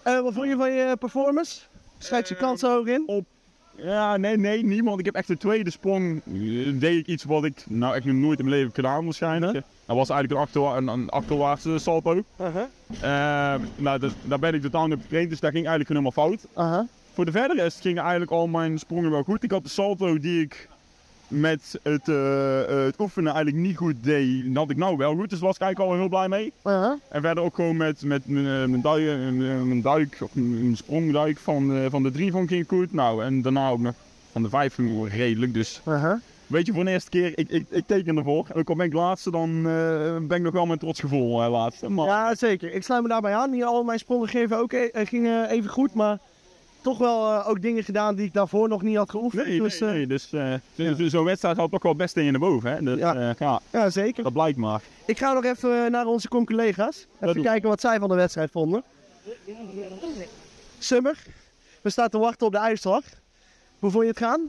[0.03, 1.61] Eh, wat vond je van je performance?
[1.99, 3.25] Schrijf je kansen hoog in?
[3.77, 4.99] Ja, nee, nee, niemand.
[4.99, 6.23] Ik heb echt de tweede sprong.
[6.27, 6.33] eh,
[6.81, 9.53] deed ik iets wat ik nou echt nog nooit in mijn leven heb gedaan waarschijnlijk.
[9.87, 12.23] Dat was eigenlijk een, achterwa een, een achterwaartse salto.
[12.37, 12.69] Aha,
[13.01, 16.27] Eh, nou, dus, daar ben ik totaal niet op getraind, dus dat ging eigenlijk helemaal
[16.27, 16.47] fout.
[16.55, 16.87] aha.
[17.17, 19.43] Voor de verdere rest gingen eigenlijk al mijn sprongen wel goed.
[19.43, 20.69] Ik had de salto die ik
[21.29, 25.31] met het, eh, eh, het oefenen eigenlijk niet goed deed, dat ik nou wel goed.
[25.31, 26.53] Dus was ik eigenlijk al heel blij mee.
[26.63, 26.99] aha.
[27.09, 29.33] En verder ook gewoon met, met mijn, eh, duik,
[29.65, 32.93] mijn duik, of mijn sprongduik van, van de drie vond ik goed.
[32.93, 33.95] Nou, en daarna ook nog
[34.33, 35.55] van de vijf ging redelijk.
[35.55, 36.21] Dus aha.
[36.47, 38.47] weet je, voor de eerste keer, ik, ik, ik teken ervoor.
[38.49, 41.91] En ook al ben ik laatste, dan ben ik nog wel met trots gevoel laatste.
[41.91, 42.75] Maar Ja, zeker.
[42.75, 43.53] Ik sluit me daarbij aan.
[43.53, 46.19] Hier al mijn sprongen geven ook, e- gingen even goed, maar
[46.87, 49.47] toch wel eh, ook dingen gedaan die ik daarvoor nog niet had geoefend.
[49.47, 50.31] nee, dus, nee, eh, nee, dus
[50.89, 52.71] eh, zo- zo'n wedstrijd had toch wel best in de boven.
[52.71, 52.83] Hè?
[52.83, 53.15] Dus, Ja.
[53.21, 53.35] ja.
[53.39, 54.23] ja, Ja, zeker.
[54.23, 54.83] dat blijkt maar.
[55.07, 57.07] Ik ga nog even naar onze conculega's.
[57.21, 58.83] Even kijken wat zij van de wedstrijd vonden.
[60.79, 61.23] Summer,
[61.83, 63.03] we staan te wachten op de uitslag.
[63.79, 64.41] Hoe vond je het gaan?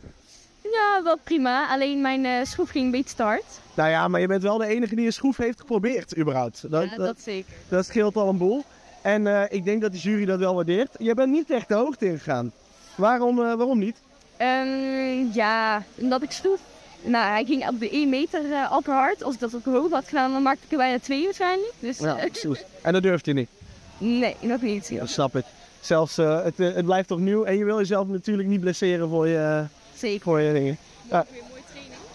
[0.71, 1.69] Ja, wel prima.
[1.69, 3.43] Alleen mijn eh, schroef ging een beetje start.
[3.73, 6.61] Nou ja, maar je bent wel de enige die een schroef heeft geprobeerd, überhaupt.
[6.71, 7.53] Dat, Ja, dat, dat zeker.
[7.69, 8.63] dat scheelt al een boel.
[9.07, 10.89] En eh, ik denk dat de jury dat wel waardeert.
[10.99, 12.51] Je bent niet echt de hoogte ingegaan.
[12.95, 13.97] Waarom, eh, waarom niet?
[14.37, 16.59] Ehm, ja, omdat ik schroef.
[17.03, 19.23] Nou, hij ging op de 1 meter eh, al te hard.
[19.23, 21.73] Als ik dat op hoog had gedaan, dan maakte ik er bijna 2 waarschijnlijk.
[21.79, 22.63] Dus Ja, precies.
[22.81, 23.49] En dat durft je niet.
[23.97, 24.97] nee, nog niet.
[24.99, 25.45] Dat snap ik.
[25.79, 27.43] Zelfs, eh, het, het blijft toch nieuw.
[27.43, 29.63] En je wil jezelf natuurlijk niet blesseren voor je,
[29.95, 30.21] Zeker.
[30.21, 30.77] voor je dingen.
[31.09, 31.25] Ja.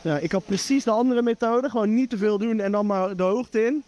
[0.03, 1.71] Ja, ik had precies de andere methode.
[1.71, 3.83] Gewoon niet te veel doen en dan maar de hoogte in.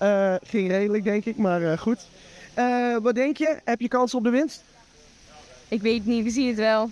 [0.00, 2.06] Eh, ging redelijk, denk ik, maar eh, goed.
[2.54, 3.60] Eh, wat denk je?
[3.64, 4.62] Heb je kans op de winst?
[5.68, 6.90] Ik weet het niet, we zien het wel.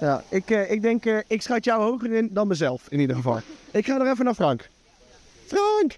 [0.00, 3.16] Ja, ik, eh, ik denk, eh, ik schat jou hoger in dan mezelf, in ieder
[3.16, 3.40] geval.
[3.70, 4.68] Ik ga nog even naar Frank.
[5.46, 5.92] Frank!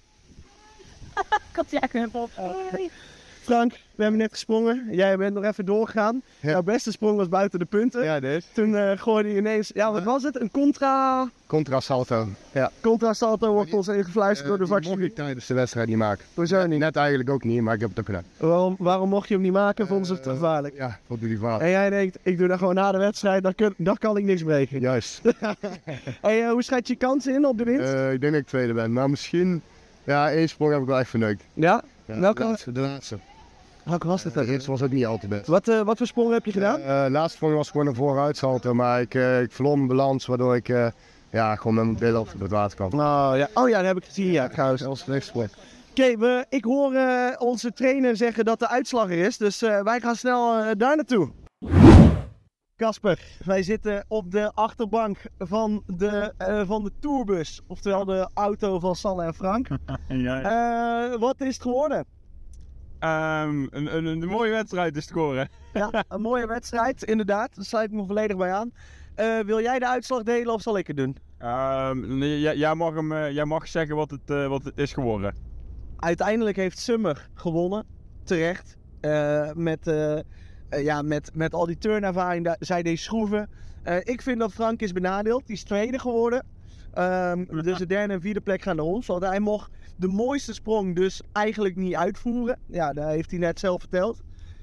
[1.49, 2.29] Ik had ja kunnen op.
[3.45, 4.87] Frank, we hebben net gesprongen.
[4.91, 6.21] Jij bent nog even doorgegaan.
[6.39, 6.49] Ja.
[6.49, 8.03] Jouw beste sprong was buiten de punten.
[8.03, 8.45] Ja, dit.
[8.53, 10.39] Toen eh, gooide je ineens, ja wat was het?
[10.41, 12.27] Een contra, Contra salto.
[12.51, 12.71] Ja.
[12.81, 15.97] contra salto wordt ons ingefluisterd door de Eh, die mocht ik tijdens de wedstrijd niet
[15.97, 16.25] maken.
[16.33, 16.79] Hoezo niet?
[16.79, 18.23] Net eigenlijk ook niet, maar ik heb het ook gedaan.
[18.37, 19.87] Waarom, waarom mocht je hem niet maken?
[19.87, 20.75] Vonden ze het te Eh, gevaarlijk?
[20.75, 21.61] Ja, vond jullie vader.
[21.65, 24.23] En jij denkt, ik doe dat gewoon na de wedstrijd, dan, kun, dan kan ik
[24.23, 24.79] niks breken.
[24.79, 25.21] Juist.
[26.21, 27.93] Hey, hoe schat je kansen in op de winst?
[27.93, 29.61] Ik denk dat ik tweede ben, maar misschien...
[30.03, 31.43] Ja, één sprong heb ik wel echt verneukt.
[31.53, 31.83] ja?
[32.05, 32.71] Ja, Welke de was- laatste?
[32.71, 33.17] De laatste.
[33.85, 35.47] Welke was het eerste was ook niet al te best.
[35.47, 36.79] Wat, eh, wat voor sprongen heb je gedaan?
[36.79, 39.87] Eh, de laatste sprong was gewoon een vooruit salto, maar ik, eh, ik verloor mijn
[39.87, 40.87] balans, waardoor ik eh,
[41.31, 42.89] ja, gewoon met mijn billen op het water kwam.
[42.95, 44.81] Nou ja, oh ja, dat heb ik gezien, ja, trouwens.
[44.81, 45.49] Dat was rechtsprong.
[45.91, 49.81] Oké, we- ik hoor eh, onze trainer zeggen dat de uitslag er is, dus eh,
[49.81, 51.31] wij gaan snel daar naartoe.
[52.77, 58.79] Casper, wij zitten op de achterbank van de, eh, van de tourbus, oftewel de auto
[58.79, 59.67] van Sanne en Frank.
[60.07, 60.41] En jij?
[60.41, 62.05] Eh, wat is het geworden?
[62.99, 65.49] Ehm, een, een, een mooie wedstrijd is te scoren.
[65.73, 67.55] Ja, een mooie wedstrijd, inderdaad.
[67.55, 68.71] Daar sluit ik me volledig bij aan.
[69.15, 71.17] Eh, wil jij de uitslag delen of zal ik het doen?
[71.37, 74.93] Ehm, jij, jij, mag hem, eh, jij mag zeggen wat het, eh, wat het is
[74.93, 75.35] geworden.
[75.97, 77.85] Uiteindelijk heeft Summer gewonnen,
[78.23, 78.77] terecht.
[79.53, 79.91] Met,
[80.69, 83.49] ja, met, met al die turnervaring, zij deed schroeven.
[84.03, 86.45] Ik vind dat Frank is benadeeld, die is tweede geworden.
[86.93, 89.07] Ehm, dus de derde en vierde plek gaan naar ons.
[89.07, 92.59] Want hij mocht de mooiste sprong dus eigenlijk niet uitvoeren.
[92.67, 94.21] Ja, dat heeft hij net zelf verteld.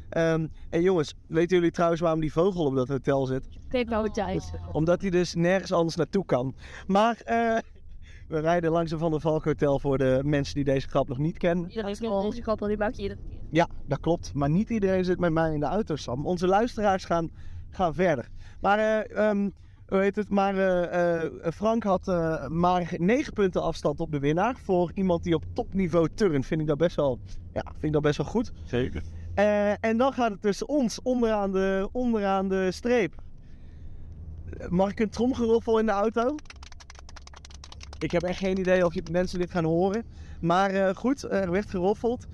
[0.08, 3.48] Ehm, en jongens, weten jullie trouwens waarom die vogel op dat hotel zit?
[3.68, 4.52] Kijk nou thuis.
[4.72, 6.54] Omdat hij dus nergens anders naartoe kan.
[6.86, 7.58] Maar eh,
[8.28, 11.18] we rijden langs een Van der Valk Hotel voor de mensen die deze grap nog
[11.18, 11.68] niet kennen.
[11.68, 13.38] Iedereen kent deze grap al, die maak je iedere keer.
[13.50, 14.34] Ja, dat klopt.
[14.34, 16.26] Maar niet iedereen zit met mij in de auto, Sam.
[16.26, 17.30] Onze luisteraars gaan,
[17.70, 18.28] gaan verder.
[18.60, 19.50] Maar, eh, ehm,
[19.92, 20.28] hoe heet het?
[20.28, 24.56] Maar eh, eh, Frank had eh, maar 9 punten afstand op de winnaar.
[24.64, 27.18] Voor iemand die op topniveau turnt, vind ik dat best wel,
[27.52, 28.52] ja, vind ik dat best wel goed.
[28.64, 29.02] Zeker.
[29.34, 33.14] Eh, en dan gaat het tussen ons, onderaan de, onderaan de streep.
[34.68, 36.34] Mag ik een tromgeroffel in de auto?
[37.98, 40.04] Ik heb echt geen idee of je mensen dit gaan horen.
[40.40, 42.26] Maar eh, goed, er werd geroffeld.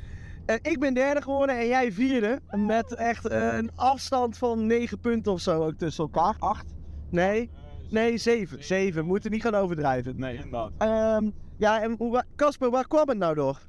[0.63, 2.41] Ik ben derde geworden en jij vierde.
[2.51, 6.37] Met echt een afstand van 9 punten of zo ook tussen elkaar.
[6.39, 6.78] Acht?
[7.11, 7.51] Nee,
[7.91, 8.65] nee, 7.
[8.65, 9.01] 7.
[9.01, 10.15] We moeten niet gaan overdrijven.
[10.17, 10.73] Nee, inderdaad.
[10.79, 13.69] Ehm, ja, en hoe Casper, waar kwam het nou door?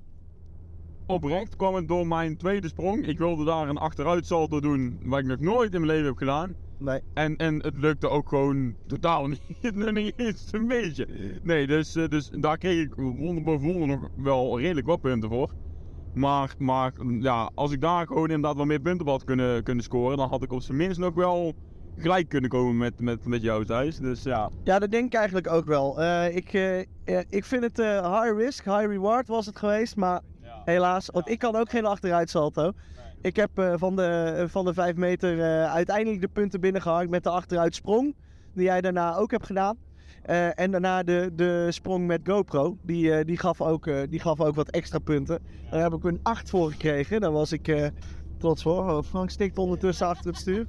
[1.10, 3.08] oprecht kwam het door mijn tweede sprong.
[3.08, 6.56] Ik wilde daar een achteruitsalto doen, wat ik nog nooit in mijn leven heb gedaan.
[6.78, 7.02] Nee.
[7.13, 11.08] En, en het lukte ook gewoon totaal niet, nog niet eens een beetje.
[11.43, 15.30] Nee, dus, eh, dus daar kreeg ik wonder boven wonder nog wel redelijk wat punten
[15.30, 15.54] voor.
[16.13, 19.84] Maar, maar ja, als ik daar gewoon inderdaad wat meer punten op had kunnen, kunnen
[19.84, 21.54] scoren, dan had ik op zijn minst nog wel
[22.02, 23.98] gelijk kunnen komen met, met, met jou thuis.
[23.98, 24.50] Dus ja.
[24.64, 26.02] Ja, dat denk ik eigenlijk ook wel.
[26.02, 26.86] Eh, ik, eh, eh,
[27.30, 30.22] ik vind het high risk, high reward was het geweest, maar
[30.66, 32.72] helaas, want ik kan ook geen achteruit salto.
[33.22, 38.16] Ik heb van, de, van de 5 meter uiteindelijk de punten binnengehaald met de achteruitsprong,
[38.54, 39.78] die jij daarna ook hebt gedaan.
[40.56, 44.70] En daarna de, de sprong met GoPro, die, die, gaf ook, die gaf ook wat
[44.70, 45.40] extra punten.
[45.70, 47.92] Daar heb ik een 8 voor gekregen, daar was ik
[48.38, 48.92] trots voor.
[48.92, 50.66] Oh, Frank stikt ondertussen achter het stuur.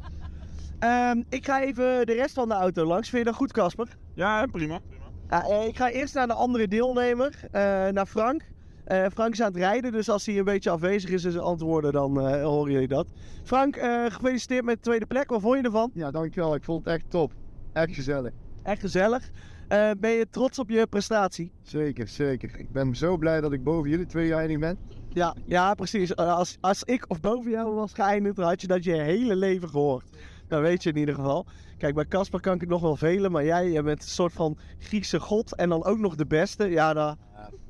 [0.81, 3.09] Ehm, ik ga even de rest van de auto langs.
[3.09, 3.97] Vind je dat goed, Casper?
[4.15, 4.81] Ja, prima.
[5.29, 8.43] Ja, eh, ik ga eerst naar de andere deelnemer, eh, naar Frank.
[8.85, 11.45] Eh, Frank is aan het rijden, dus als hij een beetje afwezig is in zijn
[11.45, 13.07] antwoorden, dan eh, horen jullie dat.
[13.43, 15.31] Frank, eh, gefeliciteerd met de tweede plek.
[15.31, 15.91] Wat vond je ervan?
[15.95, 16.55] Ja, dankjewel.
[16.55, 17.33] Ik vond het echt top.
[17.73, 18.33] Echt gezellig.
[18.63, 19.31] Echt gezellig.
[19.69, 21.53] Eh, ben je trots op je prestatie?
[21.63, 22.59] Zeker, zeker.
[22.59, 24.79] Ik ben zo blij dat ik boven jullie twee geëindigd ben.
[25.09, 26.17] Ja, ja precies.
[26.17, 29.69] Als, als ik of boven jou was geëindigd, dan had je dat je hele leven
[29.69, 30.05] gehoord.
[30.55, 31.47] Dat weet je in ieder geval.
[31.79, 34.59] Kijk, bij Casper kan ik nog wel velen, maar jij, jij bent een soort van
[34.79, 36.67] Griekse god en dan ook nog de beste.
[36.71, 37.17] Ja, daar,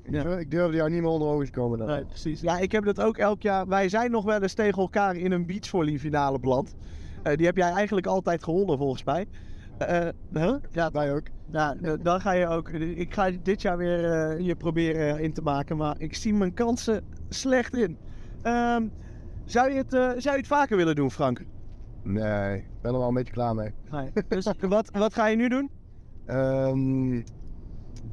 [0.02, 1.86] Ik, durf- ik durfde jou niet meer onder ogen te komen dan.
[1.88, 2.40] Nee, precies.
[2.40, 3.66] Ja, ik heb dat ook elk jaar.
[3.66, 6.74] Wij zijn nog wel eens tegen elkaar in een beachvolley finale beland.
[7.22, 9.26] Eh, die heb jij eigenlijk altijd gewonnen volgens mij.
[9.78, 10.54] Eh, huh?
[10.70, 11.22] Ja, Wij ook.
[11.50, 12.68] ja, eh, dan ga je ook.
[12.70, 16.54] Ik ga dit jaar weer eh, je proberen in te maken, maar ik zie mijn
[16.54, 17.96] kansen slecht in.
[18.42, 18.86] Ehm,
[19.44, 21.44] zou, je het, eh, zou je het vaker willen doen, Frank?
[22.02, 23.72] Nee, ik ben er wel een beetje klaar mee.
[23.90, 24.10] Nee.
[24.28, 25.70] Dus wat, wat ga je nu doen?
[26.26, 27.22] Ehm,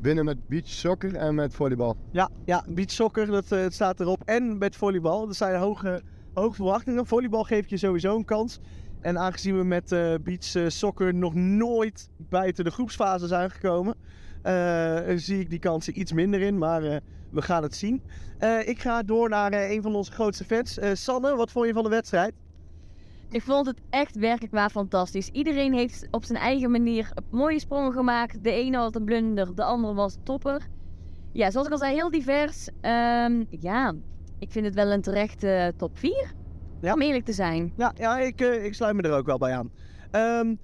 [0.01, 1.97] binnen met beach soccer en met volleybal.
[2.11, 4.21] Ja, ja beach soccer, dat eh, staat erop.
[4.25, 6.01] En met volleybal, er zijn hoge,
[6.33, 7.05] hoge verwachtingen.
[7.05, 8.59] Volleybal geeft je sowieso een kans.
[9.01, 13.95] En aangezien we met eh, beach eh, soccer nog nooit buiten de groepsfase zijn gekomen,
[15.19, 16.57] zie ik die kansen iets minder in.
[16.57, 18.01] Maar we gaan het zien.
[18.65, 20.79] Ik ga door naar een van onze grootste fans.
[20.93, 22.33] Sanne, wat vond je van de wedstrijd?
[23.29, 25.29] Ik vond het echt werkelijk waar fantastisch.
[25.29, 28.43] Iedereen heeft op zijn eigen manier mooie sprongen gemaakt.
[28.43, 30.67] De ene had een blunder, de andere was topper.
[31.31, 32.69] Ja, zoals ik al zei, heel divers.
[32.81, 33.93] Ehm, ja,
[34.39, 36.33] ik vind het wel een terechte top 4.
[36.81, 36.93] Ja.
[36.93, 37.73] Om eerlijk te zijn.
[37.77, 39.71] Ja, ja ik, eh, ik sluit me er ook wel bij aan.
[40.11, 40.55] Ehm,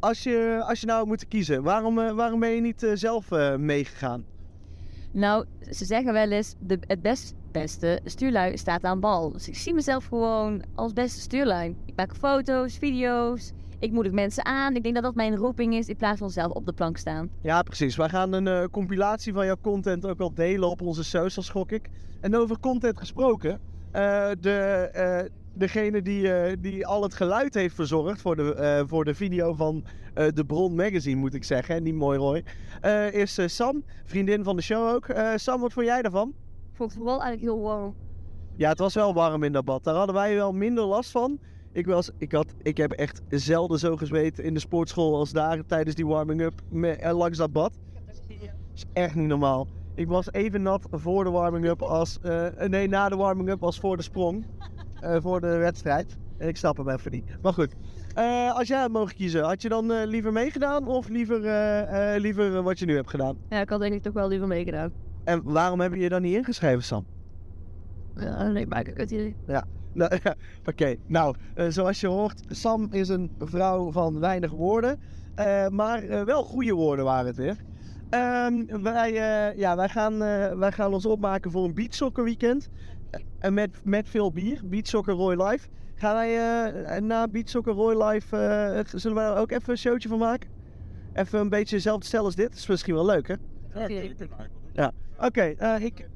[0.00, 3.30] als, je, als je nou moeten kiezen, waarom, eh, waarom ben je niet eh, zelf
[3.30, 4.24] eh, meegegaan?
[5.12, 9.32] Nou, ze zeggen wel eens, de, het best, beste stuurlui staat aan bal.
[9.32, 11.76] Dus ik zie mezelf gewoon als beste stuurlui.
[11.84, 14.76] Ik maak foto's, video's, ik moedig mensen aan.
[14.76, 17.30] Ik denk dat dat mijn roeping is in plaats van zelf op de plank staan.
[17.40, 17.96] Ja, precies.
[17.96, 21.72] Wij gaan een eh, compilatie van jouw content ook wel delen op onze socials, gok
[21.72, 21.90] ik.
[22.20, 24.58] En over content gesproken, eh, de,
[24.92, 29.84] eh, degene die, die al het geluid heeft verzorgd voor de, voor de video van
[30.14, 32.44] de Bron Magazine, moet ik zeggen, en niet mooi Roy,
[33.12, 35.06] is Sam, vriendin van de show ook.
[35.36, 36.34] Sam, wat vond jij daarvan?
[36.76, 37.94] Ik vond het vooral eigenlijk heel warm.
[38.56, 39.84] Ja, het was wel warm in dat bad.
[39.84, 41.38] Daar hadden wij wel minder last van.
[41.72, 45.66] Ik, was, ik, had, ik heb echt zelden zo gezweet in de sportschool als daar
[45.66, 47.78] tijdens die warming-up eh, langs dat bad.
[48.06, 48.20] Dat
[48.74, 49.66] is echt niet normaal.
[49.94, 52.18] Ik was even nat voor de warming-up als...
[52.22, 54.46] eh, nee, na de warming-up als voor de sprong.
[55.00, 56.16] eh, voor de wedstrijd.
[56.38, 57.36] En ik snap hem even niet.
[57.42, 57.74] Maar goed.
[58.14, 62.14] Eh, als jij had mogen kiezen, had je dan eh, liever meegedaan of liever, eh,
[62.14, 63.36] eh, liever eh, wat je nu hebt gedaan?
[63.48, 64.92] Ja, ik had denk ik toch wel liever meegedaan.
[65.26, 67.06] En waarom heb je je dan niet ingeschreven, Sam?
[68.16, 69.36] Ja, nee, maar ik het idee.
[69.46, 69.64] Nou,
[70.22, 70.36] ja,
[70.70, 75.00] Oké, nou, eh, zoals je hoort, Sam is een vrouw van weinig woorden.
[75.34, 77.56] eh, maar eh, wel goede woorden waren het weer.
[78.10, 82.68] Ehm, wij, eh, ja, wij, gaan, eh, wij gaan ons opmaken voor een beachsoccer weekend.
[83.38, 84.60] En met, met veel bier.
[84.64, 85.68] Beachsoccer Roy Live.
[85.94, 86.36] Gaan wij
[86.84, 90.50] eh, na Beachsoccer Roy Live, eh, zullen wij er ook even een showtje van maken?
[91.12, 92.48] Even een beetje hetzelfde stel als dit.
[92.48, 93.34] Dat is misschien wel leuk, hè?
[95.20, 96.08] Oké, eh, ik...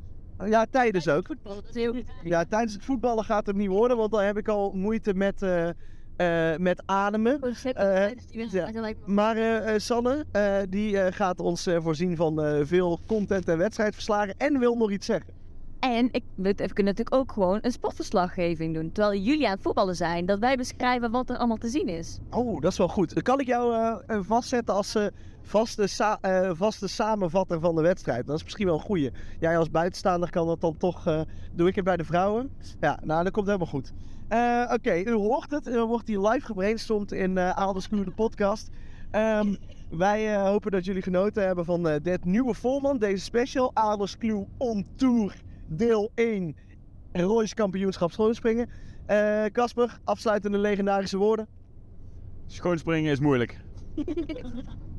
[0.44, 1.26] Ja, tijdens ook.
[1.26, 2.04] Voetbal, dat is heel goed.
[2.22, 5.42] Ja, tijdens het voetballen gaat het niet worden, want dan heb ik al moeite met,
[5.42, 5.68] eh,
[6.16, 7.38] eh, met ademen.
[7.40, 10.24] Me- Maar Sanne,
[10.68, 15.39] die gaat ons voorzien van veel content en wedstrijdverslagen en wil nog iets zeggen.
[15.80, 18.92] En ik, we kunnen natuurlijk ook gewoon een sportverslaggeving doen.
[18.92, 22.18] Terwijl jullie aan het voetballen zijn, dat wij beschrijven wat er allemaal te zien is.
[22.30, 23.22] Oh, dat is wel goed.
[23.22, 23.74] Kan ik jou
[24.06, 25.06] eh, vastzetten als eh,
[25.42, 28.26] vaste, sa- eh, vaste samenvatter van de wedstrijd.
[28.26, 29.10] Dat is misschien wel een goeie.
[29.38, 31.24] Jij als buitenstaander kan dat dan toch...
[31.52, 32.50] doe ik het bij de vrouwen?
[32.80, 33.92] Ja, nou, dat komt helemaal goed.
[34.72, 35.66] Oké, u hoort het.
[35.66, 38.70] Er wordt hier live gebrainstormd in uh, Aalders de podcast.
[39.10, 39.54] Ehm,
[39.90, 43.70] wij hopen dat jullie genoten hebben van dit nieuwe format, deze special.
[43.74, 44.16] Aalders
[44.56, 45.34] on Tour
[45.70, 46.56] deel 1
[47.12, 48.68] en Roy's kampioenschap schoonspringen.
[49.06, 51.48] Eh, Casper, afsluitende legendarische woorden.
[52.46, 53.60] Schoonspringen is moeilijk.